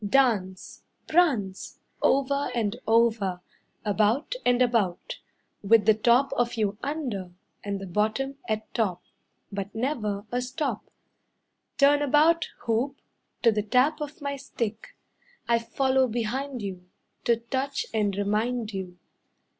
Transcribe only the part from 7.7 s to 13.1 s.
the bottom at top, But never a stop. Turn about, hoop,